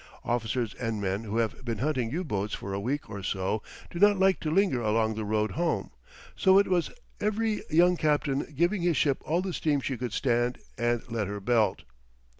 [0.25, 3.61] Officers and men who have been hunting U boats for a week or so
[3.91, 5.91] do not like to linger along the road home;
[6.35, 6.89] so it was
[7.19, 11.39] every young captain giving his ship all the steam she could stand and let her
[11.39, 11.83] belt.